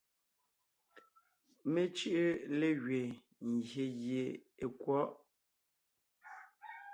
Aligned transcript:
Mé 1.71 1.81
cʉ́ʼʉ 1.95 2.27
légẅiin 2.59 3.11
ngyè 3.55 3.85
gie 3.99 4.25
è 4.63 4.65
kwɔ̌ʼ. 4.79 5.09